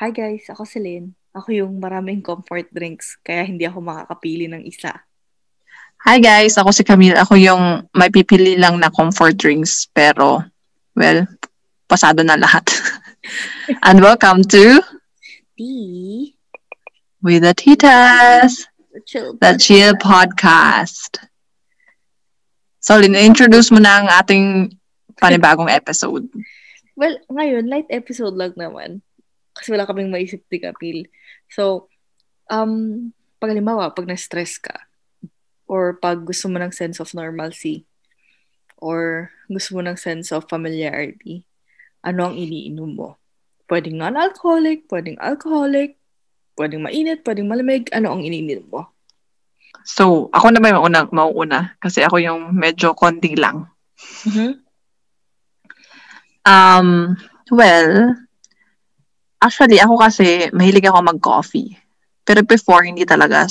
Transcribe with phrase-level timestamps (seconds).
[0.00, 1.12] Hi guys, ako si Lynn.
[1.36, 4.96] Ako yung maraming comfort drinks, kaya hindi ako makakapili ng isa.
[6.08, 7.20] Hi guys, ako si Camille.
[7.20, 10.40] Ako yung may pipili lang na comfort drinks, pero,
[10.96, 11.28] well,
[11.84, 12.64] pasado na lahat.
[13.84, 14.80] And welcome to
[15.60, 16.32] Tea.
[17.20, 19.36] With the Titas, The chill.
[19.36, 21.20] the Chill Podcast.
[22.80, 24.72] So, Lynn, introduce mo na ang ating
[25.20, 26.24] panibagong episode.
[26.96, 29.04] Well, ngayon, light episode lang naman.
[29.60, 30.98] Kasi wala kaming maisip ni Kapil.
[31.52, 31.92] So,
[32.48, 34.88] um, pag halimbawa, pag na-stress ka,
[35.68, 37.84] or pag gusto mo ng sense of normalcy,
[38.80, 41.44] or gusto mo ng sense of familiarity,
[42.00, 43.20] ano ang iniinom mo?
[43.68, 46.00] Pwedeng non-alcoholic, pwedeng alcoholic,
[46.56, 48.88] pwedeng mainit, pwedeng malamig, ano ang iniinom mo?
[49.84, 51.60] So, ako na ba yung una, mauuna?
[51.80, 53.68] Kasi ako yung medyo konti lang.
[54.26, 54.52] Mm-hmm.
[56.44, 57.16] Um,
[57.52, 58.16] well,
[59.40, 61.74] actually, ako kasi, mahilig ako mag-coffee.
[62.28, 63.48] Pero before, hindi talaga,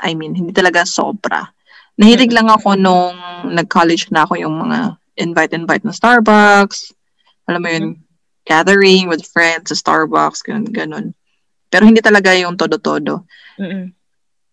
[0.00, 1.52] I mean, hindi talaga sobra.
[1.96, 3.16] Nahilig lang ako nung
[3.52, 6.92] nag-college na ako yung mga invite-invite na Starbucks.
[7.48, 7.86] Alam mo yun,
[8.44, 11.06] gathering with friends sa Starbucks, ganun, ganun.
[11.72, 13.24] Pero hindi talaga yung todo-todo.
[13.60, 13.92] Mm-mm.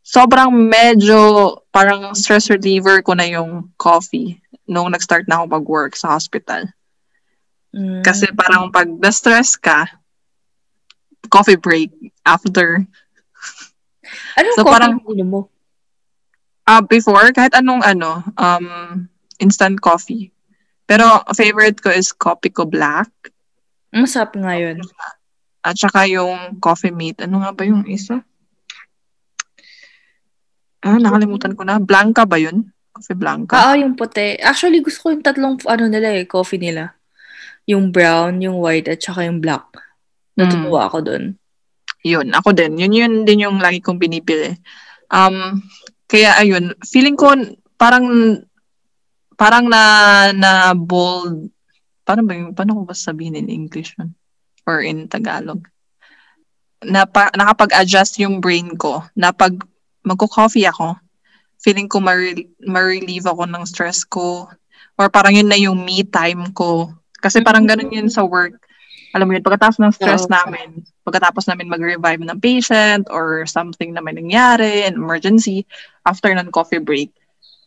[0.04, 1.16] Sobrang medyo
[1.72, 4.36] parang stress reliever ko na yung coffee
[4.68, 6.68] nung nag-start na ako mag-work sa hospital.
[7.72, 8.04] Mm.
[8.04, 9.88] Kasi parang pag na-stress ka,
[11.34, 11.90] coffee break
[12.22, 12.86] after.
[14.38, 15.42] Anong so, coffee parang- iniinom mo?
[16.64, 19.10] Uh, before, kahit anong ano, um,
[19.42, 20.32] instant coffee.
[20.86, 23.10] Pero favorite ko is Kopiko Black.
[23.92, 24.80] Masarap nga yun.
[25.64, 27.24] At saka yung Coffee Mate.
[27.24, 28.20] Ano nga ba yung isa?
[30.84, 31.80] Ah, nakalimutan ko na.
[31.80, 32.72] Blanca ba yun?
[32.92, 33.56] Coffee Blanca.
[33.56, 34.36] Ah, yung puti.
[34.44, 37.00] Actually, gusto ko yung tatlong, ano nila eh, coffee nila.
[37.64, 39.64] Yung brown, yung white, at saka yung black.
[40.34, 41.24] Natutuwa ako dun.
[42.04, 42.76] Yun, ako din.
[42.76, 44.60] Yun yun din yung lagi kong pinipili.
[45.08, 45.64] Um,
[46.10, 47.32] kaya ayun, feeling ko
[47.80, 48.06] parang
[49.40, 49.82] parang na
[50.36, 51.50] na bold
[52.04, 54.12] paano ba paano ko ba sabihin in English yun?
[54.68, 55.68] Or in Tagalog?
[56.84, 59.56] Na pa, nakapag-adjust yung brain ko na pag
[60.04, 61.00] magko-coffee ako,
[61.64, 64.52] feeling ko ma-rel- ma-relieve ako ng stress ko
[65.00, 66.92] or parang yun na yung me time ko.
[67.24, 68.60] Kasi parang ganun yun sa work.
[69.14, 70.34] Alam mo yun, pagkatapos ng stress Oo.
[70.34, 75.70] namin, pagkatapos namin mag-revive ng patient or something na may nangyari, an emergency,
[76.02, 77.14] after ng coffee break,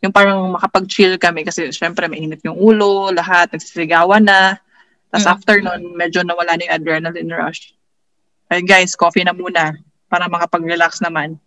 [0.02, 4.58] yung parang makapag-chill kami kasi syempre mainit yung ulo, lahat, nagsisigawan na.
[5.14, 5.34] Tapos Mm.
[5.38, 7.72] after nun, medyo nawala na yung adrenaline rush.
[8.50, 9.78] Ay guys, coffee na muna
[10.10, 11.38] para makapag-relax naman.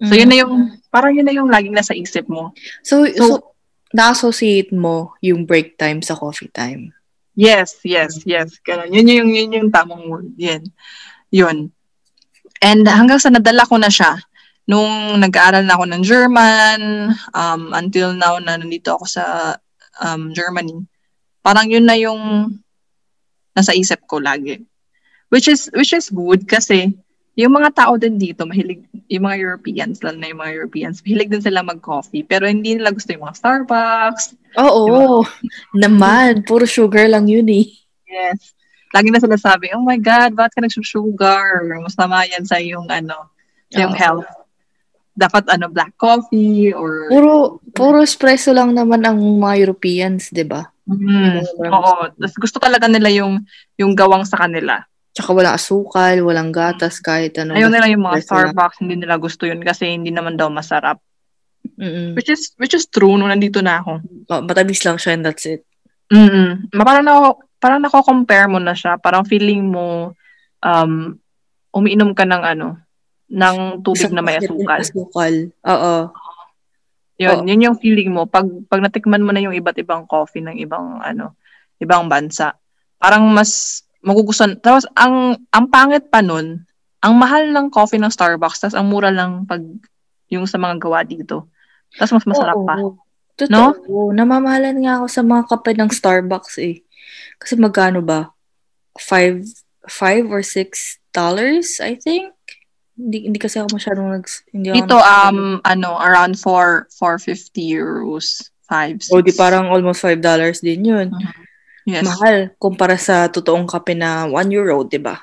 [0.00, 2.50] So yun na yung, parang yun na yung laging nasa isip mo.
[2.82, 3.44] So, so, So-
[3.90, 6.94] na-associate mo yung break time sa coffee time.
[7.38, 8.58] Yes, yes, yes.
[8.66, 8.90] Ganun.
[8.90, 10.30] Yun yung, yun yung tamang word.
[10.36, 10.66] Yan.
[11.30, 11.70] Yun.
[12.60, 14.18] And hanggang sa nadala ko na siya,
[14.68, 16.80] nung nag-aaral na ako ng German,
[17.32, 19.24] um, until now na nandito ako sa
[20.02, 20.74] um, Germany,
[21.40, 22.52] parang yun na yung
[23.56, 24.60] nasa isip ko lagi.
[25.30, 26.92] Which is, which is good kasi
[27.38, 31.30] yung mga tao din dito, mahilig, yung mga Europeans, lalo na yung mga Europeans, mahilig
[31.30, 35.22] din sila mag-coffee, pero hindi nila gusto yung mga Starbucks, Oo.
[35.76, 36.42] Naman.
[36.42, 37.70] Puro sugar lang yun eh.
[38.10, 38.56] Yes.
[38.90, 41.62] Lagi na sila sabi, oh my God, bakit ka nagsusugar?
[41.78, 43.30] Masama yan sa iyong, ano,
[43.70, 44.00] sa iyong Oo.
[44.02, 44.30] health.
[45.14, 47.06] Dapat, ano, black coffee or...
[47.06, 50.66] Puro, puro espresso lang naman ang mga Europeans, di ba?
[50.90, 51.94] Mm, oo.
[52.10, 53.38] Tapos gusto talaga nila yung,
[53.78, 54.82] yung gawang sa kanila.
[55.10, 57.58] Tsaka wala asukal, walang gatas, kahit ano.
[57.58, 58.22] Ayaw nila yung mga.
[58.22, 61.02] Starbucks, hindi nila gusto yun kasi hindi naman daw masarap.
[61.76, 62.14] Mm-mm.
[62.14, 64.00] Which is, which is true nung nandito na ako.
[64.30, 65.66] Ma- Matamis lang siya and that's it.
[66.10, 67.14] Mm Ma- Parang, na,
[67.58, 68.96] parang nako-compare mo na siya.
[69.02, 70.14] Parang feeling mo,
[70.62, 71.18] um,
[71.74, 72.78] umiinom ka ng ano,
[73.30, 74.78] ng tubig Isang na may asukal.
[74.78, 75.34] Asukal.
[75.66, 75.94] Oo.
[77.20, 77.46] Yun, Oo.
[77.46, 78.24] yun yung feeling mo.
[78.30, 81.36] Pag, pag natikman mo na yung iba't ibang coffee ng ibang, ano,
[81.82, 82.56] ibang bansa,
[82.96, 84.56] parang mas magugustuhan.
[84.60, 86.64] Tapos, ang, ang pangit pa nun,
[87.00, 89.64] ang mahal ng coffee ng Starbucks, tapos ang mura lang pag
[90.28, 91.48] yung sa mga gawa dito.
[91.96, 92.68] Tapos mas masarap Oo.
[92.68, 92.74] pa.
[93.40, 94.12] Totoo.
[94.12, 96.84] Namamahalan nga ako sa mga kape ng Starbucks eh.
[97.40, 98.30] Kasi magkano ba?
[99.00, 99.48] Five,
[99.88, 102.36] five or six dollars, I think?
[103.00, 104.26] Hindi, hindi kasi ako masyadong nag...
[104.52, 108.52] Hindi ako Dito, nag- um, ano, around 4, 450 euros.
[108.68, 109.16] 5, 6.
[109.16, 111.08] O di parang almost five dollars din yun.
[111.88, 112.04] Yes.
[112.04, 115.16] Mahal kumpara sa totoong kape na one euro, di ba?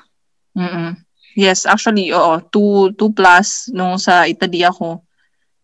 [0.58, 0.98] Mm-mm.
[1.38, 2.42] Yes, actually, oo.
[2.50, 5.02] 2, 2 plus nung sa Italy ako.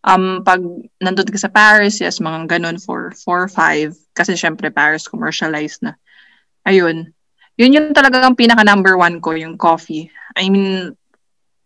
[0.05, 0.61] Um, pag
[1.01, 3.97] nandun ka sa Paris, yes, mga ganun for 4, 5.
[4.15, 5.99] Kasi syempre, Paris commercialized na.
[6.63, 7.11] Ayun.
[7.59, 10.07] Yun yung talagang pinaka number one ko, yung coffee.
[10.39, 10.95] I mean,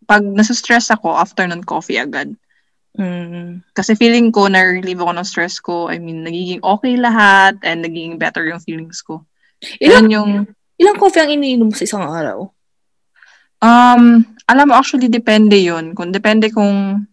[0.09, 2.33] pag nasa-stress ako, afternoon coffee agad.
[2.97, 3.61] Mm.
[3.75, 5.91] Kasi feeling ko, na-relieve ako ng stress ko.
[5.91, 9.23] I mean, nagiging okay lahat and nagiging better yung feelings ko.
[9.77, 10.31] Ilang, Yan yung,
[10.79, 12.49] ilang coffee ang iniinom mo sa isang araw?
[13.59, 15.93] um, alam mo, actually, depende yun.
[15.93, 17.05] Kung depende kung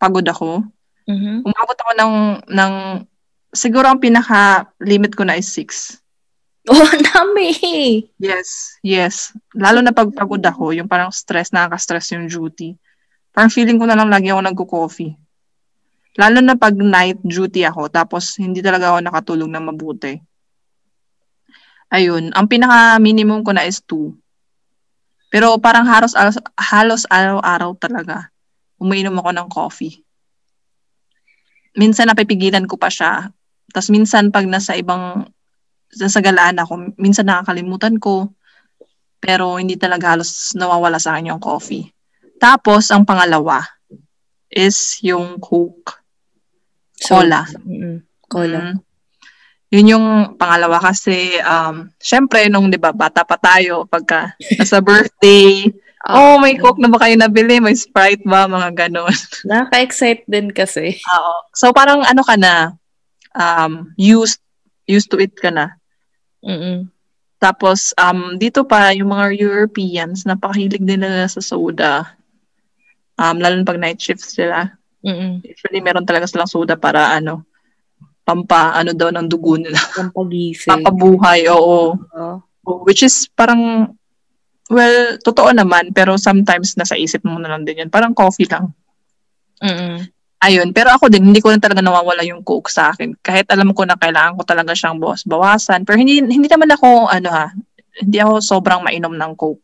[0.00, 0.64] pagod ako.
[1.10, 1.44] Mhm.
[1.44, 2.14] Umabot ako ng,
[2.46, 2.72] ng,
[3.50, 5.98] siguro ang pinaka-limit ko na is 6.
[6.70, 7.56] Oh, dami!
[8.20, 9.32] Yes, yes.
[9.56, 12.76] Lalo na pag pagod ako, yung parang stress, nakaka-stress yung duty.
[13.30, 15.14] Parang feeling ko na lang lagi ako nagko-coffee.
[16.18, 20.18] Lalo na pag night duty ako, tapos hindi talaga ako nakatulog na mabuti.
[21.90, 24.14] Ayun, ang pinaka-minimum ko na is 2.
[25.30, 26.14] Pero parang halos,
[26.58, 28.34] halos araw-araw talaga,
[28.82, 29.94] umiinom ako ng coffee.
[31.78, 33.30] Minsan napipigilan ko pa siya.
[33.70, 35.30] Tapos minsan pag nasa ibang
[35.90, 38.34] sa galaan ako, minsan nakakalimutan ko.
[39.22, 41.86] Pero hindi talaga halos nawawala sa akin yung coffee.
[42.40, 43.60] Tapos, ang pangalawa
[44.48, 46.00] is yung Coke.
[47.04, 47.44] Cola.
[47.62, 48.60] Mm, cola.
[48.72, 48.76] Mm.
[49.70, 55.68] Yun yung pangalawa kasi, um, syempre, nung, di ba, bata pa tayo, pagka nasa birthday,
[56.00, 57.60] Ah, oh, may Coke na ba kayo nabili?
[57.60, 58.48] May Sprite ba?
[58.48, 59.12] Mga ganon.
[59.48, 60.96] Nakaka-excite din kasi.
[60.96, 61.34] Oo.
[61.52, 62.72] So, parang ano ka na,
[63.36, 64.40] um, used,
[64.88, 65.76] used to it ka na.
[66.40, 66.88] Mm-mm.
[67.36, 72.16] Tapos, um, dito pa, yung mga Europeans, napakahilig din nila sa soda.
[73.20, 74.72] Um, lalo pag night shift sila.
[75.04, 75.44] Mm-mm.
[75.44, 77.44] Usually, meron talaga silang soda para, ano,
[78.24, 79.76] pampa, ano daw, ng dugo nila.
[80.00, 80.72] Pampagising.
[80.72, 82.00] Pampabuhay, oo.
[82.00, 82.36] Oo.
[82.88, 83.92] Which is parang,
[84.72, 87.90] well, totoo naman, pero sometimes nasa isip mo na lang din yan.
[87.92, 88.72] Parang coffee lang.
[89.60, 90.08] Mm-mm.
[90.40, 93.12] Ayun, pero ako din, hindi ko na talaga nawawala yung coke sa akin.
[93.20, 95.84] Kahit alam ko na kailangan ko talaga siyang bawas, bawasan.
[95.84, 97.52] Pero hindi, hindi naman ako, ano ha,
[98.00, 99.60] hindi ako sobrang mainom ng coke.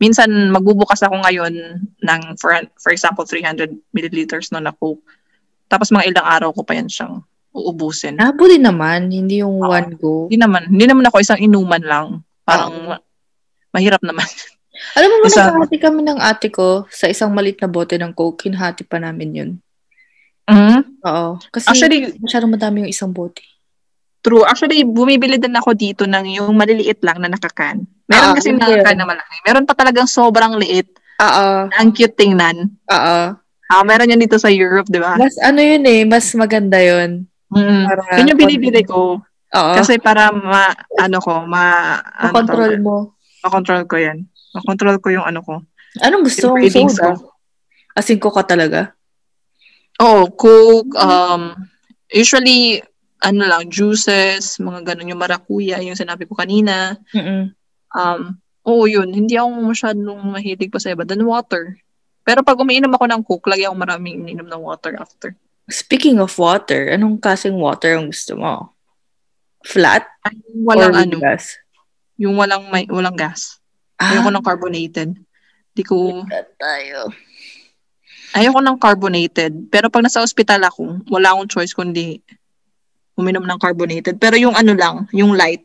[0.00, 1.52] Minsan, magbubukas ako ngayon
[2.00, 5.04] ng, for, for example, 300 milliliters no na coke.
[5.68, 7.20] Tapos mga ilang araw ko pa yan siyang
[7.52, 8.16] uubusin.
[8.16, 9.68] Habuli naman, hindi yung Oo.
[9.68, 10.26] one go.
[10.26, 12.06] Hindi naman, hindi naman ako isang inuman lang.
[12.48, 13.04] Parang, ma-
[13.76, 14.24] mahirap naman.
[14.96, 18.16] Alam mo ba, Isa- naghahati kami ng ate ko sa isang malit na bote ng
[18.16, 18.48] Coke.
[18.48, 19.50] Hinahati pa namin yun.
[20.48, 21.04] Mhm.
[21.04, 21.38] Oo.
[21.52, 23.44] Kasi Actually, masyadong madami yung isang bote.
[24.20, 24.44] True.
[24.44, 27.88] Actually, bumibili din ako dito ng yung maliliit lang na nakakan.
[28.04, 29.34] Meron Ah, kasi nakakan na malaki.
[29.42, 30.92] Meron pa talagang sobrang liit.
[31.16, 31.68] Oo.
[31.70, 32.68] Ang cute tingnan.
[32.86, 33.18] Oo.
[33.70, 35.16] Ah, meron yan dito sa Europe, di ba?
[35.16, 37.24] Mas ano yun eh, mas maganda yun.
[37.48, 37.86] Mm.
[37.86, 39.22] Para, Yun yung binibili ko.
[39.50, 39.72] Oo.
[39.74, 40.68] Kasi para ma,
[40.98, 42.96] ano ko, ma, ano Makontrol tawag- mo.
[43.40, 44.18] makontrol ko yan.
[44.52, 45.64] Makontrol ko yung ano ko.
[45.98, 47.16] Anong gusto mong soda?
[47.94, 48.94] Asin ko ka talaga?
[49.98, 51.54] Oo, Coke, um,
[52.08, 52.78] usually,
[53.20, 56.96] ano lang, juices, mga ganun, yung marakuya, yung sinabi ko kanina.
[57.12, 57.52] Mm-mm.
[57.92, 59.12] Um, oo, yun.
[59.12, 61.04] Hindi ako masyadong mahilig pa sa iba.
[61.04, 61.76] Then water.
[62.24, 65.36] Pero pag umiinom ako ng Coke, lagi ako maraming ininom ng water after.
[65.68, 68.72] Speaking of water, anong kasing water ang gusto mo?
[69.68, 70.08] Flat?
[70.24, 71.60] Ay, walang ano, gas?
[72.20, 73.60] yung walang may, walang gas.
[74.00, 75.10] Ah, Ayoko ng carbonated.
[75.76, 76.24] Di ko,
[76.56, 77.12] tayo.
[78.36, 79.52] ayoko ng carbonated.
[79.68, 82.20] Pero pag nasa ospital ako, wala akong choice kundi
[83.20, 84.16] uminom ng carbonated.
[84.16, 85.62] Pero yung ano lang, yung light.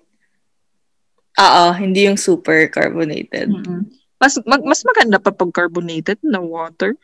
[1.36, 3.48] Oo, hindi yung super carbonated.
[3.48, 3.88] Mm-mm.
[4.16, 6.96] Mas, mag, mas maganda pa pag carbonated na water.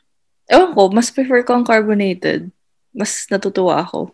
[0.48, 2.48] Ewan ko, mas prefer ko ang carbonated.
[2.92, 4.12] Mas natutuwa ako.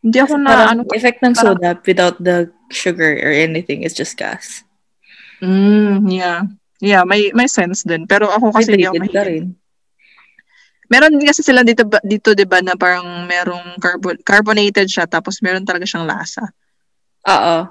[0.00, 2.36] Hindi ako na, Parang ano, effect ng parang- soda without the
[2.70, 4.64] sugar or anything, it's just gas.
[5.40, 6.44] mm, yeah.
[6.80, 8.08] Yeah, may may sense din.
[8.08, 9.28] Pero ako kasi Hydrated ka mahilig.
[9.28, 9.44] rin.
[10.90, 15.38] Meron din kasi sila dito, dito 'di ba na parang merong carbon, carbonated siya tapos
[15.38, 16.50] meron talaga siyang lasa.
[17.24, 17.70] Oo.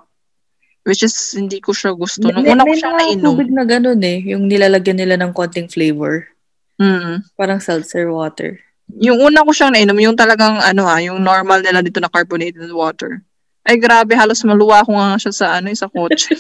[0.88, 2.24] Which is hindi ko siya gusto.
[2.26, 3.24] Nung May- una ko may siyang nainom.
[3.28, 4.24] tubig na ganun eh.
[4.26, 6.32] Yung nilalagyan nila ng konting flavor.
[6.80, 7.28] Mm.
[7.36, 8.56] Parang seltzer water.
[8.98, 12.72] Yung una ko siyang nainom, yung talagang ano ha, yung normal nila dito na carbonated
[12.72, 13.20] water.
[13.62, 16.34] Ay grabe, halos maluwa ko nga siya sa ano, sa kotse.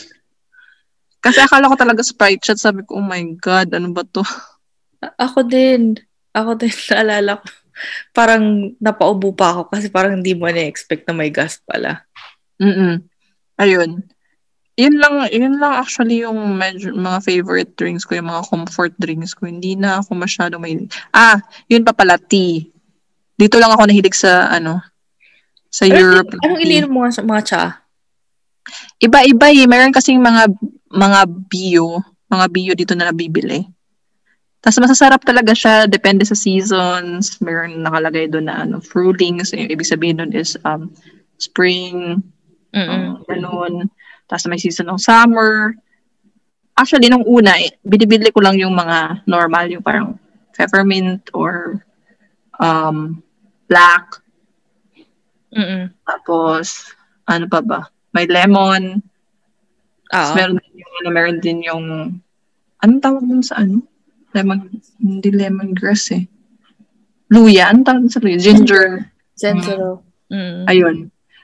[1.19, 2.57] Kasi akala ko talaga Sprite shot.
[2.57, 4.23] Sabi ko, oh my God, ano ba to?
[5.03, 5.99] A- Ako din.
[6.35, 7.45] Ako din, naalala ko.
[8.11, 12.03] Parang napaubo pa ako kasi parang hindi mo na-expect na may gas pala.
[12.59, 13.07] Mm
[13.59, 14.07] Ayun.
[14.79, 19.35] Yun lang, yun lang actually yung medyo, mga favorite drinks ko, yung mga comfort drinks
[19.35, 19.51] ko.
[19.51, 20.87] Hindi na ako masyado may...
[21.11, 22.71] Ah, yun pa pala, tea.
[23.35, 24.79] Dito lang ako nahilig sa, ano,
[25.67, 26.31] sa Europe.
[26.39, 26.79] Anong tea.
[26.79, 27.63] ininom mo sa mga cha?
[29.03, 29.67] Iba-iba eh.
[29.67, 30.47] Meron kasing mga,
[30.87, 31.99] mga bio,
[32.31, 33.67] mga bio dito na nabibili.
[34.59, 37.39] Tapos masasarap talaga siya, depende sa seasons.
[37.39, 39.55] Meron nakalagay doon na ano, fruitings.
[39.55, 40.91] Yung ibig sabihin doon is um,
[41.39, 42.19] spring,
[42.75, 43.17] Mm-mm.
[43.17, 43.73] Um, ganun.
[44.29, 45.73] Tapos may season ng summer.
[46.77, 50.15] Actually, nung una, eh, binibili ko lang yung mga normal, yung parang
[50.53, 51.81] peppermint or
[52.61, 53.19] um,
[53.65, 54.21] black.
[55.49, 55.89] Mm-mm.
[56.05, 56.93] Tapos,
[57.25, 57.89] ano pa ba?
[58.13, 59.01] May lemon.
[60.13, 60.37] Tapos Oo.
[60.37, 61.85] meron din yung, ano, meron din yung,
[62.85, 63.81] anong tawag dun sa ano?
[64.33, 64.69] Lemon,
[65.01, 66.23] hindi lemongrass eh.
[67.29, 68.37] Luya, anong tawag sa luya?
[68.37, 69.09] Ginger.
[69.37, 70.01] Sensoro.
[70.29, 70.65] Mm.
[70.69, 70.97] Ayun.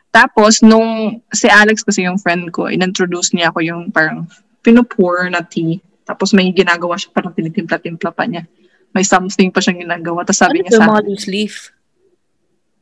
[0.10, 4.30] Tapos, nung si Alex kasi yung friend ko, in-introduce niya ako yung parang
[4.64, 5.82] pinupour na tea.
[6.06, 8.46] Tapos may ginagawa siya, parang tinitimpla-timpla pa niya.
[8.94, 10.24] May something pa siyang ginagawa.
[10.24, 11.54] Tapos sabi ano niya sa mga loose leaf?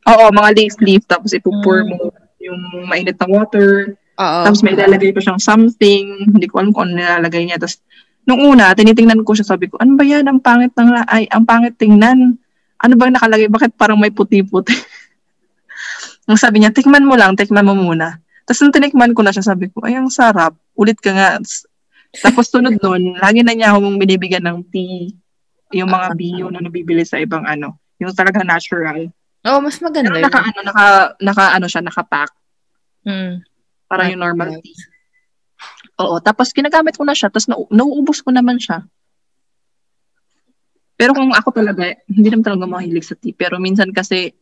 [0.04, 1.02] Oo, mga leaf leaf.
[1.08, 1.88] Tapos ipupour Mm.
[1.90, 1.96] mo
[2.38, 3.96] yung mainit na water.
[4.20, 4.40] Oo.
[4.46, 6.28] Tapos may ilalagay pa siyang something.
[6.30, 7.58] Hindi ko alam kung ano nilalagay niya.
[7.58, 7.80] Tapos,
[8.24, 10.24] nung una, tinitingnan ko siya, sabi ko, ano ba yan?
[10.28, 12.36] Ang pangit ng, la- ay, ang pangit tingnan.
[12.80, 13.48] Ano bang nakalagay?
[13.48, 14.74] Bakit parang may puti-puti?
[16.28, 18.20] Nung sabi niya, tikman mo lang, tikman mo muna.
[18.44, 20.56] Tapos nung tinikman ko na siya, sabi ko, ay, ang sarap.
[20.76, 21.40] Ulit ka nga.
[22.20, 25.16] Tapos sunod nun, lagi na niya akong binibigyan ng tea.
[25.72, 27.80] Yung mga bio na nabibili sa ibang ano.
[28.00, 29.08] Yung talaga natural.
[29.44, 30.84] Oo, mas maganda Pero naka, ano, naka,
[31.20, 32.30] naka, ano siya, naka-pack.
[33.04, 33.32] Mm.
[33.88, 34.93] Parang yung normal tea.
[36.02, 38.82] Oo, tapos ginagamit ko na siya, tapos nau- nauubos ko naman siya.
[40.94, 43.34] Pero kung ako talaga, hindi naman talaga mahilig sa tea.
[43.34, 44.34] Pero minsan kasi,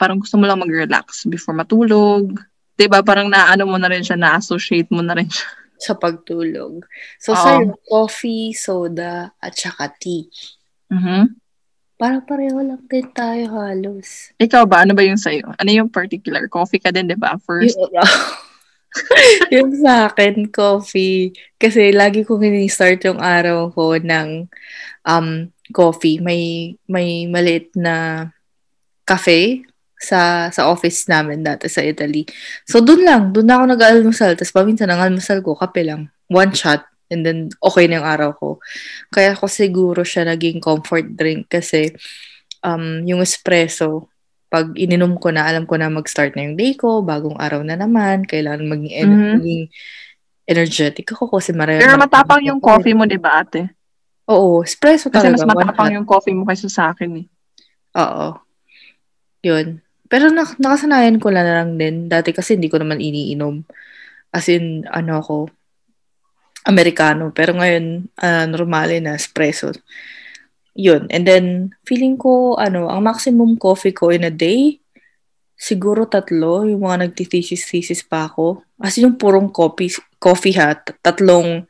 [0.00, 2.32] parang gusto mo lang mag-relax before matulog.
[2.78, 5.48] ba Parang naano mo na rin siya, na-associate mo na rin siya.
[5.78, 6.82] Sa pagtulog.
[7.22, 10.26] So, sa'yo, coffee, soda, at saka tea.
[10.90, 11.38] Mhm.
[11.94, 14.34] Parang pareho lang din tayo halos.
[14.42, 14.82] Ikaw ba?
[14.82, 15.54] Ano ba yung sa'yo?
[15.54, 16.50] Ano yung particular?
[16.50, 17.38] Coffee ka din, di ba?
[17.38, 17.78] First.
[19.54, 21.32] Yung, sa akin, coffee.
[21.60, 24.48] Kasi lagi kong ini-start yung araw ko ng
[25.04, 25.28] um,
[25.70, 26.18] coffee.
[26.18, 28.28] May, may maliit na
[29.04, 29.64] cafe
[29.98, 32.22] sa sa office namin dati sa Italy.
[32.64, 33.34] So, dun lang.
[33.34, 34.38] Dun na ako nag-almusal.
[34.38, 36.08] Tapos paminsan ang almusal ko, kape lang.
[36.30, 36.86] One shot.
[37.08, 38.48] And then, okay na yung araw ko.
[39.10, 41.92] Kaya ko siguro siya naging comfort drink kasi
[42.62, 44.07] um, yung espresso,
[44.48, 47.76] pag ininom ko na, alam ko na mag-start na yung day ko, bagong araw na
[47.76, 49.32] naman, kailangan maging, en- Mhm.
[49.36, 49.62] maging
[50.48, 51.84] energetic ako kasi marami.
[51.84, 53.68] Pero matapang yung coffee mo, di ba ate?
[54.28, 55.44] Oo, espresso Kasi talaga.
[55.44, 57.26] mas one matapang yung coffee mo kaysa sa akin eh.
[58.00, 58.40] Oo.
[59.44, 59.84] Yun.
[60.08, 62.08] Pero nak- nakasanayan ko na lang din.
[62.08, 63.60] Dati kasi hindi ko naman iniinom.
[64.32, 65.36] As in, ano ako,
[66.64, 67.32] Americano.
[67.32, 69.72] Pero ngayon, ah, normale na, espresso.
[70.78, 71.10] Yun.
[71.10, 74.78] And then, feeling ko, ano, ang maximum coffee ko in a day,
[75.58, 78.62] siguro tatlo, yung mga nagtitesis-thesis pa ako.
[78.78, 79.90] As yung purong coffee,
[80.22, 81.66] coffee ha, tat- tatlong,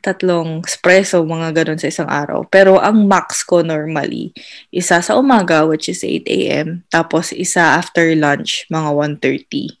[0.00, 2.48] tatlong espresso, mga ganun sa isang araw.
[2.48, 4.32] Pero ang max ko normally,
[4.72, 6.80] isa sa umaga, which is 8 a.m.
[6.88, 9.76] Tapos isa after lunch, mga 1.30.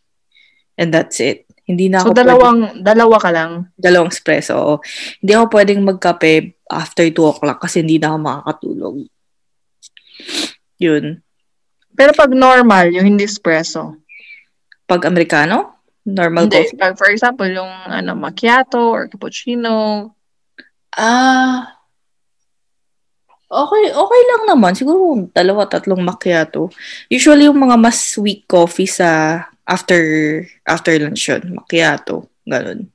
[0.76, 1.45] And that's it.
[1.66, 3.50] Hindi na So, ako dalawang, dalawa ka lang.
[3.74, 4.54] dalawang espresso.
[4.54, 4.74] oo.
[5.18, 6.32] Hindi ako pwedeng magkape
[6.66, 8.94] after 2 o'clock kasi hindi na ako makakatulog.
[10.78, 11.04] Yun.
[11.90, 13.98] Pero pag normal, yung hindi espresso.
[14.84, 16.70] Pag Amerikano, normal Hindi.
[16.70, 16.78] coffee.
[16.78, 20.12] Pag, for example, yung ano, macchiato or cappuccino.
[20.94, 21.66] Ah,
[23.48, 24.72] okay, okay lang naman.
[24.72, 26.70] Siguro dalawa, tatlong macchiato.
[27.08, 30.00] Usually yung mga mas sweet coffee sa after
[30.64, 31.58] after lunch yun.
[31.58, 32.30] Macchiato.
[32.46, 32.88] Ganun.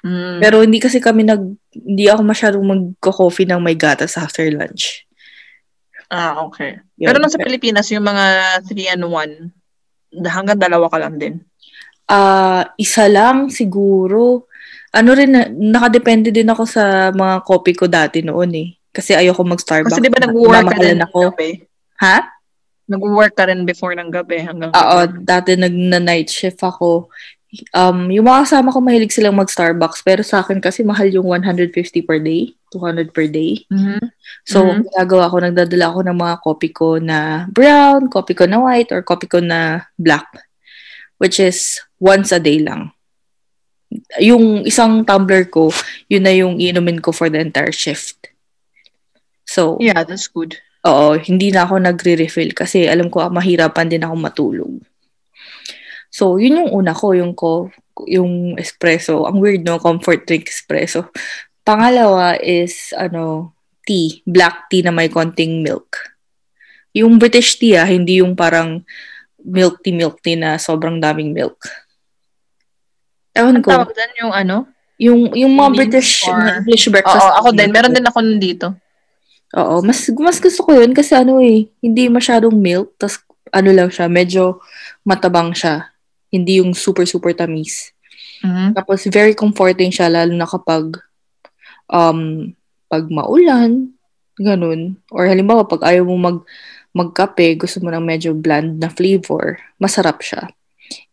[0.00, 0.40] Mm.
[0.40, 1.42] Pero hindi kasi kami nag,
[1.76, 5.04] hindi ako masyadong magko-coffee ng may gatas after lunch.
[6.10, 6.80] ah, okay.
[6.96, 7.08] Yun.
[7.12, 11.34] Pero nung sa Pilipinas, yung mga 3 and 1, hanggang dalawa ka lang din.
[12.10, 14.50] Ah, isa lang siguro.
[14.90, 18.68] Ano rin, na- nakadepende din ako sa mga coffee ko dati noon eh.
[18.90, 19.94] Kasi ayoko mag-Starbucks.
[19.94, 21.30] Kasi di ba nag-work ka din ako.
[21.30, 21.62] gabi?
[22.02, 22.39] Ha?
[22.90, 27.06] Nag-work ka rin before ng gabi hanggang Oo, dati nag na night shift ako.
[27.74, 32.02] Um, yung mga kasama ko mahilig silang mag-Starbucks, pero sa akin kasi mahal yung 150
[32.02, 33.62] per day, 200 per day.
[33.70, 34.10] Mhm.
[34.46, 34.86] So, Mhm.
[34.90, 39.02] ginagawa ko, nagdadala ako ng mga coffee ko na brown, coffee ko na white, or
[39.02, 40.26] coffee ko na black.
[41.18, 42.90] Which is once a day lang.
[44.22, 45.74] Yung isang tumbler ko,
[46.06, 48.30] yun na yung inumin ko for the entire shift.
[49.42, 50.54] So, Yeah, that's good.
[50.80, 54.72] Oo, hindi na ako nagre-refill kasi alam ko ah, mahirapan din ako matulog.
[56.08, 57.68] So, yun yung una ko, yung ko,
[58.08, 59.28] yung espresso.
[59.28, 61.12] Ang weird no, comfort drink espresso.
[61.62, 63.52] Pangalawa is ano,
[63.84, 66.00] tea, black tea na may konting milk.
[66.96, 68.82] Yung British tea ah, hindi yung parang
[69.40, 71.60] milk tea milk tea na sobrang daming milk.
[73.36, 74.56] Ewan Ang ko, tawag dyan yung ano?
[75.00, 77.24] yung yung mga British English Oo, breakfast.
[77.40, 77.72] ako din.
[77.72, 78.66] Meron din ako nandito.
[79.58, 83.18] Oo, mas mas gusto ko 'yun kasi ano eh, hindi masyadong milk, tas
[83.50, 84.62] ano lang siya, medyo
[85.02, 85.90] matabang siya.
[86.30, 87.90] Hindi yung super super tamis.
[88.46, 88.78] Mhm.
[88.78, 90.94] Tapos very comforting siya lalo na kapag
[91.90, 92.50] um,
[92.86, 93.90] pag maulan,
[94.38, 94.98] ganun.
[95.10, 96.38] Or halimbawa, pag ayaw mo mag,
[96.94, 100.50] magkape, gusto mo ng medyo bland na flavor, masarap siya.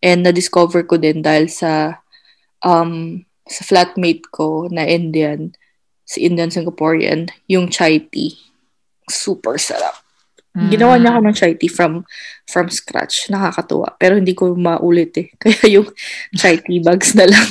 [0.01, 2.01] And na-discover ko din dahil sa
[2.65, 5.53] um, sa flatmate ko na Indian,
[6.07, 8.39] si Indian Singaporean, yung chai tea.
[9.11, 10.07] Super sarap.
[10.55, 10.71] Mm.
[10.73, 12.07] Ginawa niya ako ng chai tea from
[12.47, 13.27] from scratch.
[13.27, 13.93] Nakakatuwa.
[13.99, 15.27] Pero hindi ko maulit eh.
[15.43, 15.87] Kaya yung
[16.33, 17.49] chai tea bags na lang.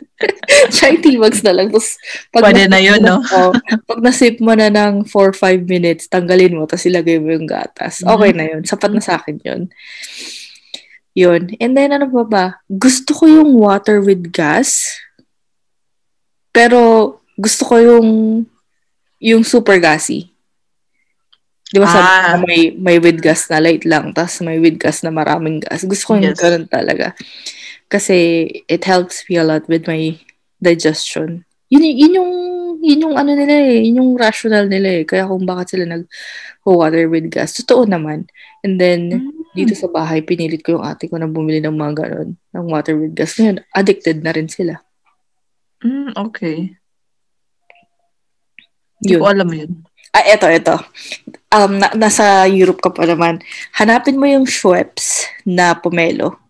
[0.76, 1.68] chai tea bags na lang.
[1.68, 1.98] Tapos,
[2.30, 3.18] pag Pwede na yun, no?
[3.20, 3.52] oh,
[3.84, 8.00] pag nasip mo na ng 4-5 minutes, tanggalin mo, tapos ilagay mo yung gatas.
[8.00, 8.38] Okay mm.
[8.38, 8.62] na yun.
[8.62, 9.62] Sapat na sa akin yun.
[11.16, 11.52] Yun.
[11.58, 12.46] And then, ano pa ba?
[12.68, 15.00] Gusto ko yung water with gas.
[16.52, 18.08] Pero, gusto ko yung
[19.20, 20.32] yung super gassy.
[21.66, 22.38] Di ba sabi ah.
[22.46, 25.82] may, may with gas na light lang, tapos may with gas na maraming gas.
[25.82, 26.38] Gusto ko yung yes.
[26.38, 27.12] ganun talaga.
[27.90, 30.14] Kasi it helps me a lot with my
[30.62, 31.42] digestion.
[31.66, 32.32] Yun, yun yung
[32.78, 35.04] yun yung ano nila eh, yun yung rational nila eh.
[35.04, 36.06] Kaya kung bakit sila nag
[36.66, 37.54] water with gas.
[37.62, 38.26] Totoo naman.
[38.66, 39.54] And then, mm.
[39.54, 42.94] dito sa bahay, pinilit ko yung ate ko na bumili ng mga ganun, ng water
[42.98, 43.38] with gas.
[43.38, 44.82] Ngayon, addicted na rin sila.
[45.82, 46.74] Mm, okay.
[49.00, 49.72] Hindi ko alam yun.
[50.16, 50.80] Ah, eto, eto.
[51.52, 53.44] Um, na, nasa Europe ka pa naman.
[53.76, 56.40] Hanapin mo yung Schweppes na pomelo.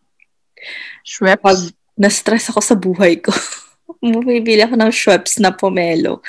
[1.03, 1.43] Schweppes?
[1.43, 1.59] Pag
[1.99, 3.35] na-stress ako sa buhay ko,
[4.03, 6.23] bumibili ako ng Schweppes na pomelo.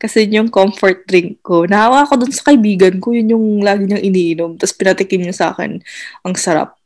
[0.00, 1.68] Kasi yun yung comfort drink ko.
[1.68, 3.12] Nahawa ako dun sa kaibigan ko.
[3.12, 4.50] Yun yung lagi niyang iniinom.
[4.56, 5.82] Tapos pinatikim niya sa akin.
[6.24, 6.78] Ang sarap.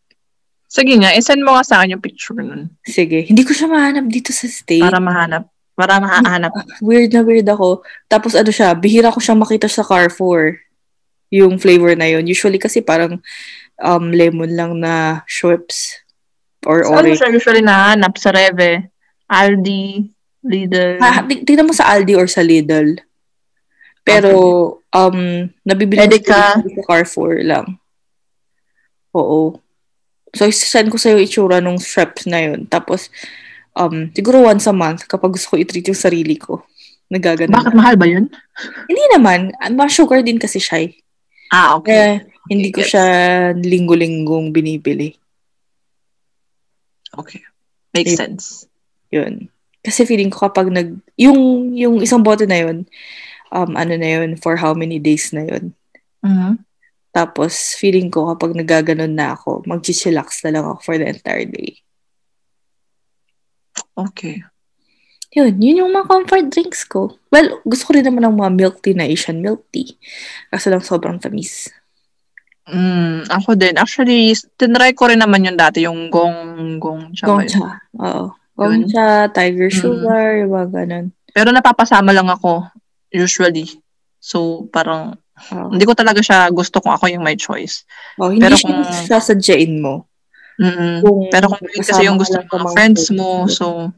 [0.72, 2.72] Sige nga, isend mo nga sa akin yung picture nun.
[2.88, 3.28] Sige.
[3.28, 4.80] Hindi ko siya mahanap dito sa state.
[4.80, 5.52] Para mahanap.
[5.82, 6.54] Para mahahanap.
[6.78, 7.82] Weird na weird ako.
[8.06, 10.62] Tapos ano siya, bihira ko siyang makita sa Carrefour.
[11.34, 12.22] Yung flavor na yun.
[12.22, 13.18] Usually kasi parang
[13.82, 15.98] um, lemon lang na Schweppes
[16.62, 17.18] or Saan orange.
[17.18, 18.14] Saan mo siya usually nahanap?
[18.14, 18.94] Sa Reve?
[19.26, 20.06] Aldi?
[20.46, 21.02] Lidl?
[21.02, 23.02] Ha, tingnan mo sa Aldi or sa Lidl.
[24.06, 24.30] Pero,
[24.86, 24.98] okay.
[24.98, 25.18] um,
[25.66, 27.78] nabibili ko sa Carrefour lang.
[29.14, 29.58] Oo.
[30.30, 32.66] So, isasend ko sa'yo itsura nung Schweppes na yun.
[32.70, 33.10] Tapos,
[33.76, 36.64] um, siguro once a month kapag gusto ko i-treat yung sarili ko.
[37.12, 37.52] Nagagano.
[37.52, 38.32] Bakit mahal ba yun?
[38.88, 39.52] Hindi naman.
[39.76, 40.96] Ma-sugar din kasi siya eh.
[41.52, 41.92] Ah, okay.
[41.92, 42.08] Kaya,
[42.48, 43.04] hindi ko siya
[43.52, 45.12] linggo-linggong binibili.
[47.12, 47.44] Okay.
[47.92, 48.44] Makes sense.
[49.12, 49.52] Yun.
[49.84, 50.96] Kasi feeling ko kapag nag...
[51.20, 52.88] Yung, yung isang bote na yun,
[53.52, 55.76] um, ano na yun, for how many days na yun.
[56.24, 56.64] Mm-hmm.
[57.12, 61.84] Tapos, feeling ko kapag nagaganon na ako, mag-chillax na lang ako for the entire day.
[63.96, 64.42] Okay.
[65.32, 67.16] Yun, yun yung mga comfort drinks ko.
[67.32, 69.96] Well, gusto ko rin naman ng mga milk tea na Asian milk tea.
[70.52, 71.72] Kasi lang sobrang tamis.
[72.68, 73.74] Mm, ako din.
[73.80, 77.26] Actually, tinry ko rin naman yun dati, yung gong, gong cha.
[77.26, 78.36] Gong cha, oo.
[78.54, 79.78] Gong cha, tiger mm.
[79.82, 80.38] sugar, mm.
[80.44, 81.06] yung mga ganun.
[81.32, 82.68] Pero napapasama lang ako,
[83.10, 83.66] usually.
[84.20, 85.16] So, parang,
[85.50, 85.68] oh.
[85.72, 87.88] hindi ko talaga siya gusto kung ako yung may choice.
[88.20, 90.11] Oh, hindi Pero kung, sasadyain mo.
[90.62, 91.26] Mm-mm.
[91.34, 93.90] Pero kung yun kasi yung gusto ng mga friends mo, so,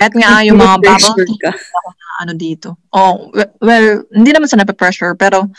[0.00, 1.52] kahit nga yung mga bubble tea,
[2.24, 2.80] ano dito.
[2.88, 3.28] Oh,
[3.60, 5.52] well, hindi naman sa nape-pressure, pero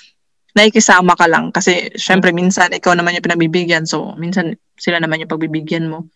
[0.57, 1.53] naikisama ka lang.
[1.53, 3.85] Kasi, syempre, minsan, ikaw naman yung pinagbibigyan.
[3.85, 6.09] So, minsan, sila naman yung pagbibigyan mo.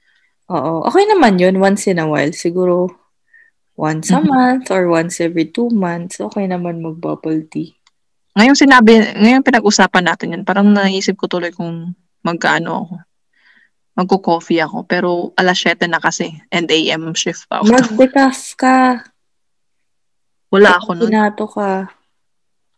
[0.50, 0.86] Oo.
[0.90, 2.34] Okay naman yun, once in a while.
[2.34, 2.90] Siguro,
[3.78, 4.30] once a mm-hmm.
[4.30, 7.78] month or once every two months, okay naman mag-bubble tea.
[8.38, 12.94] Ngayon sinabi, ngayon pinag-usapan natin yan, parang naisip ko tuloy kung magkaano ako
[13.98, 14.86] magko-coffee ako.
[14.86, 16.38] Pero alas 7 na kasi.
[16.54, 17.74] And AM shift pa ako.
[17.74, 18.78] Mag-decaf ka.
[20.54, 21.10] Wala ako nun.
[21.10, 21.90] Pinato ka.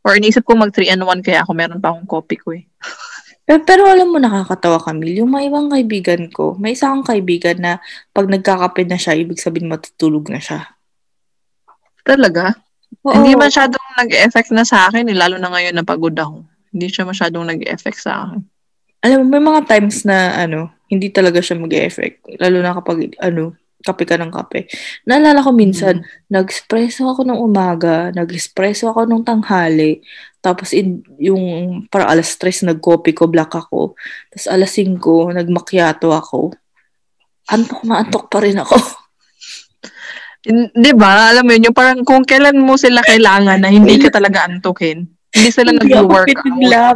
[0.08, 2.64] Or inisip ko mag 3 and 1 kaya ako meron pa akong coffee ko eh.
[3.46, 5.20] pero, pero alam mo, nakakatawa Camille.
[5.20, 7.84] Yung mga ibang kaibigan ko, may isang kaibigan na
[8.16, 10.72] pag nagkakape na siya, ibig sabihin matutulog na siya.
[12.08, 12.56] Talaga?
[13.04, 13.14] Oo.
[13.14, 16.48] Hindi masyadong nag-effect na sa akin, eh, lalo na ngayon na pagod ako.
[16.72, 18.42] Hindi siya masyadong nag-effect sa akin.
[19.04, 22.42] Alam mo, may mga times na, ano, hindi talaga siya mag-effect.
[22.42, 24.68] Lalo na kapag, ano, kape ka ng kape.
[25.08, 26.34] Naalala ko minsan, mm.
[26.34, 30.04] nag-espresso ako ng umaga, nag-espresso ako ng tanghali,
[30.40, 31.44] tapos in, yung
[31.92, 33.96] para alas 3 nag-coffee ko, black ako.
[34.32, 36.56] Tapos alas 5, nag-macchiato ako.
[37.52, 38.76] Antok na antok pa rin ako.
[40.84, 41.36] Di ba?
[41.36, 45.04] Alam mo yun, yung parang kung kailan mo sila kailangan na hindi ka talaga antukin.
[45.36, 46.48] Hindi sila nag-work out.
[46.48, 46.96] Hindi ako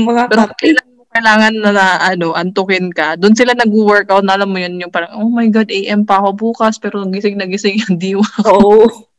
[0.00, 4.58] mga Pero kailan kailangan na, na ano, antukin ka, doon sila nag-workout na alam mo
[4.62, 7.98] yun, yung parang, oh my God, AM pa ako bukas, pero gising na gising yung
[7.98, 9.10] diwa Oo.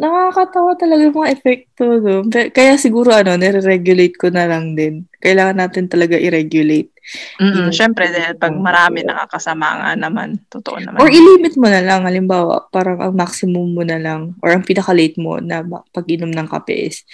[0.00, 1.84] Nakakatawa talaga yung mga epekto.
[2.00, 2.24] No?
[2.32, 5.04] Kaya siguro ano, nire-regulate ko na lang din.
[5.20, 6.88] Kailangan natin talaga i-regulate.
[7.36, 10.96] Mm, syempre, dahil pag marami nakakasama nga naman, totoo naman.
[10.96, 15.20] Or i-limit mo na lang, halimbawa, parang ang maximum mo na lang, or ang pinaka-late
[15.20, 15.60] mo na
[15.92, 17.04] pag-inom ng kape is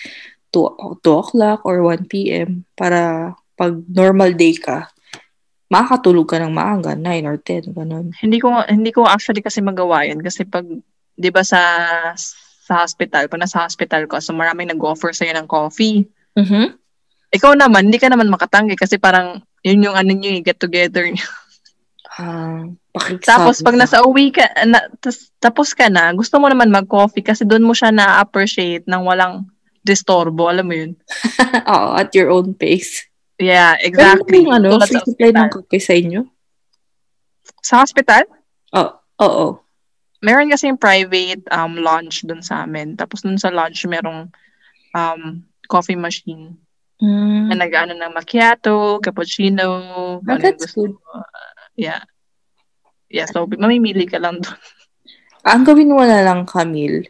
[0.54, 2.62] 2, 2 o'clock or 1 p.m.
[2.78, 4.92] para pag normal day ka,
[5.66, 8.14] makakatulog ka ng maaga, 9 or 10, ganun.
[8.22, 10.62] Hindi ko, hindi ko actually kasi magawa yun kasi pag
[11.16, 11.60] 'di ba sa
[12.66, 16.02] sa hospital, pag nasa hospital ko, so maraming nag-offer sa'yo ng coffee.
[16.34, 16.66] Mm-hmm.
[17.38, 21.06] Ikaw naman, hindi ka naman makatanggi kasi parang yun yung ano nyo, eh, get together
[21.06, 21.26] nyo.
[22.16, 22.66] Ah,
[22.96, 24.82] uh, Tapos pag nasa uwi ka, na,
[25.38, 29.46] tapos ka na, gusto mo naman mag-coffee kasi doon mo siya na-appreciate nang walang
[29.86, 30.98] distorbo, alam mo yun?
[31.70, 33.06] Oo, at your own pace.
[33.36, 34.44] Yeah, exactly.
[34.44, 36.20] Pero ano, free supply ng coffee sa inyo?
[37.60, 38.24] Sa hospital?
[38.72, 38.90] Oo.
[39.20, 39.48] Oh, oo
[40.26, 42.96] meron kasi yung private um, lunch dun sa amin.
[42.96, 44.26] Tapos dun sa lunch, merong
[44.90, 45.22] um,
[45.68, 46.56] coffee machine.
[46.96, 47.52] Mm.
[47.52, 49.68] Na nag-ano ng macchiato, cappuccino.
[50.24, 50.96] Oh, that's good.
[51.12, 51.28] Uh,
[51.76, 52.02] yeah.
[53.06, 54.58] Yeah, so mamimili ka lang dun.
[55.46, 57.06] Ang gawin mo na lang, Camille,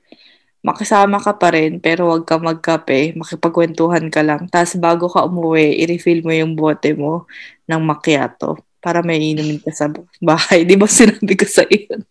[0.67, 4.51] makisama ka pa rin, pero wag ka magkape, makipagkwentuhan ka lang.
[4.51, 7.31] Tapos bago ka umuwi, i-refill mo yung bote mo
[7.71, 9.87] ng macchiato para may inumin ka sa
[10.19, 10.63] bahay.
[10.69, 12.03] Di ba sinabi ko sa iyo?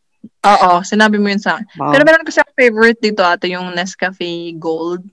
[0.47, 1.67] Oo, sinabi mo yun sa akin.
[1.75, 1.91] Wow.
[1.91, 5.03] Pero meron kasi ako favorite dito ate, yung Nescafe Gold.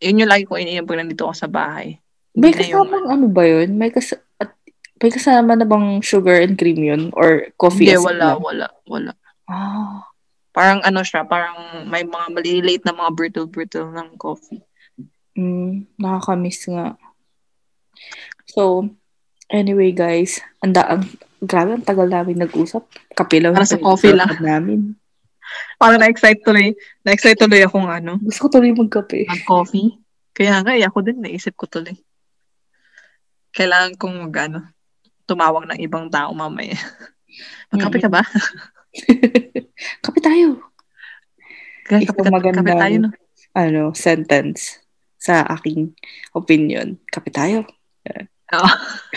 [0.00, 2.00] Yun yung lagi ko iniinom pag nandito ako sa bahay.
[2.32, 3.76] May kasama ano ba yun?
[3.76, 4.56] May, kas at,
[4.96, 7.12] may kasama na bang sugar and cream yun?
[7.12, 7.92] Or coffee?
[7.92, 8.40] Hindi, wala, lang?
[8.40, 9.12] wala, wala.
[9.44, 10.11] Ah.
[10.52, 14.60] Parang ano siya, parang may mga maliliit na mga brittle-brittle ng coffee.
[15.32, 16.96] Mm, nakakamiss nga.
[18.52, 18.92] So,
[19.48, 21.08] anyway guys, anda ang
[21.42, 22.86] Grabe, ang tagal namin nag-usap.
[23.18, 23.58] Kape lang.
[23.58, 24.30] Para sa coffee lang.
[24.46, 24.94] Namin.
[25.74, 26.78] Para na-excite tuloy.
[27.02, 28.22] Na-excite tuloy akong ano.
[28.22, 29.26] Gusto ko tuloy magkape.
[29.26, 29.98] Mag-coffee.
[30.30, 31.98] Kaya nga, eh, ako din, naisip ko tuloy.
[33.50, 34.70] Kailangan kong mag, ano,
[35.26, 36.78] tumawag ng ibang tao mamaya.
[37.74, 38.22] Magkape ka ba?
[40.04, 40.60] kape tayo.
[41.88, 43.10] Kaya kape, kape, kape tayo, no?
[43.52, 44.80] Ano, sentence
[45.20, 45.92] sa aking
[46.32, 46.96] opinion.
[47.12, 47.68] Kape tayo.
[48.52, 48.70] Oo.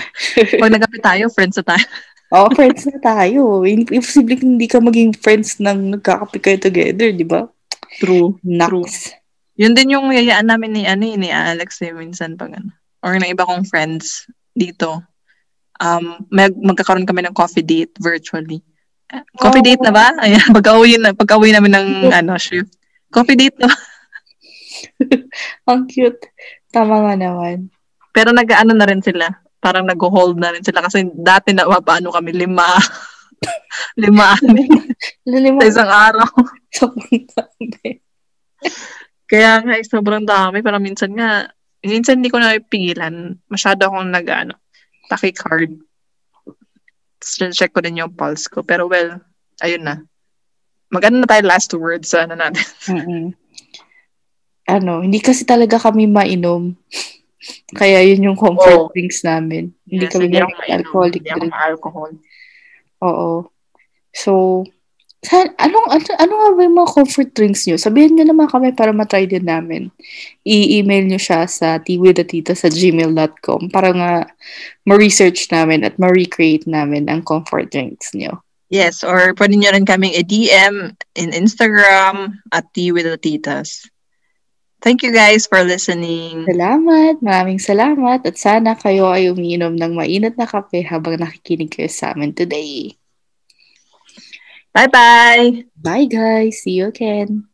[0.61, 1.85] Pag nagkape tayo, friends na tayo.
[2.33, 3.41] Oo, oh, friends na tayo.
[3.67, 7.45] Imposible hindi ka maging friends nang nagkakape kayo together, di ba?
[8.01, 8.39] True.
[8.41, 8.69] Nax.
[8.71, 8.87] True.
[9.55, 12.75] Yun din yung yayaan namin ni, ano, ni Alex eh, minsan pag ano.
[13.05, 14.99] Or ng iba kong friends dito.
[15.79, 18.63] Um, mag magkakaroon kami ng coffee date virtually.
[19.37, 19.65] Coffee oh.
[19.65, 20.17] date na ba?
[20.21, 21.89] Ayan, pag-uwi na, pag-uwi namin ng
[22.23, 22.73] ano, shift.
[23.13, 23.69] Coffee date na
[25.71, 26.19] Ang cute.
[26.73, 27.71] Tama nga naman.
[28.11, 32.37] Pero nag-ano na rin sila parang nag-hold na rin sila kasi dati na paano kami
[32.37, 32.77] lima
[34.05, 34.37] lima
[35.25, 36.29] lima sa isang araw
[36.69, 37.97] sobrang dami
[39.25, 41.49] kaya nga eh, sobrang dami pero minsan nga
[41.81, 44.53] minsan hindi ko na ipigilan masyado akong nag ano
[47.25, 49.17] tachycard check ko din yung pulse ko pero well
[49.65, 50.05] ayun na
[50.93, 53.27] maganda na tayo last words sa ano natin mm
[54.65, 56.73] ano hindi kasi talaga kami mainom
[57.79, 58.91] kaya yun yung comfort oh.
[58.93, 59.73] drinks namin.
[59.85, 62.11] Hindi yes, kami hindi alcoholic Hindi ako alcohol.
[63.05, 63.29] Oo.
[64.15, 64.31] So,
[65.25, 67.81] sa, anong, ano, ano nga ba yung mga comfort drinks nyo?
[67.81, 69.89] Sabihin nyo naman kami para matry din namin.
[70.45, 74.11] I-email nyo siya sa tiwithatita sa gmail.com para nga
[74.85, 78.45] ma-research namin at ma-recreate namin ang comfort drinks nyo.
[78.69, 83.89] Yes, or pwede nyo rin kaming i-DM in Instagram at tea with the titas.
[84.85, 86.45] Thank you guys for listening.
[86.45, 87.17] Salamat.
[87.17, 88.21] Maraming salamat.
[88.21, 92.93] At sana kayo ay umiinom ng mainit na kape habang nakikinig kayo sa amin today.
[94.75, 95.65] Bye-bye.
[95.81, 96.61] Bye guys.
[96.61, 97.47] See you again.